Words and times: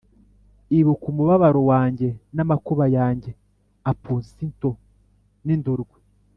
Ibuka 0.79 1.05
umubabaro 1.11 1.59
wanjye 1.71 2.07
n’amakuba 2.35 2.85
yanjye, 2.97 3.31
Apusinto 3.91 4.69
n’indurwe. 5.45 5.97